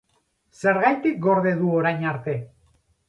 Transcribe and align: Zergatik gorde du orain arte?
Zergatik 0.61 1.21
gorde 1.27 1.53
du 1.61 1.69
orain 1.81 2.09
arte? 2.13 2.39